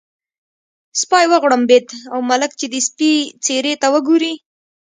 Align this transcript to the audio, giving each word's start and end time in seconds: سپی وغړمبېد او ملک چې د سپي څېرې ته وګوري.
سپی 1.01 1.25
وغړمبېد 1.31 1.87
او 2.13 2.19
ملک 2.29 2.51
چې 2.59 2.65
د 2.73 2.75
سپي 2.87 3.11
څېرې 3.43 3.73
ته 3.81 3.87
وګوري. 3.93 4.33